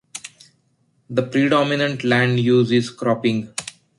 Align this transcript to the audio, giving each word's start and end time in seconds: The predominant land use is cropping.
The 1.11 1.21
predominant 1.21 2.03
land 2.03 2.39
use 2.39 2.71
is 2.71 2.89
cropping. 2.89 3.53